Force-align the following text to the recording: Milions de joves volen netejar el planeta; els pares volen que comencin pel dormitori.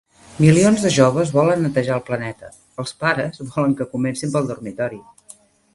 Milions 0.43 0.85
de 0.85 0.91
joves 0.95 1.33
volen 1.35 1.61
netejar 1.65 1.97
el 1.99 2.03
planeta; 2.09 2.49
els 2.85 2.97
pares 3.05 3.45
volen 3.53 3.79
que 3.83 3.91
comencin 3.95 4.37
pel 4.37 4.53
dormitori. 4.55 4.99